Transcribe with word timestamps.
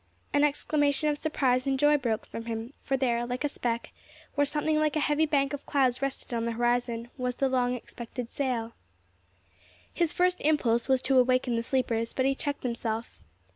An 0.33 0.43
exclamation 0.43 1.09
of 1.09 1.19
surprise 1.19 1.67
and 1.67 1.77
joy 1.77 1.95
broke 1.95 2.25
from 2.25 2.45
him, 2.45 2.73
for 2.81 2.97
there, 2.97 3.23
like 3.27 3.43
a 3.43 3.47
speck, 3.47 3.91
where 4.33 4.45
something 4.45 4.79
like 4.79 4.95
a 4.95 4.99
heavy 4.99 5.27
bank 5.27 5.53
of 5.53 5.67
clouds 5.67 6.01
rested 6.01 6.33
on 6.33 6.45
the 6.45 6.53
horizon, 6.53 7.11
was 7.19 7.35
the 7.35 7.47
long 7.47 7.75
expected 7.75 8.27
sail. 8.31 8.73
His 9.93 10.11
first 10.11 10.41
impulse 10.41 10.89
was 10.89 11.03
to 11.03 11.19
awaken 11.19 11.55
the 11.55 11.61
sleepers, 11.61 12.13
but 12.13 12.25
he 12.25 12.33
checked 12.33 12.63
himself. 12.63 13.21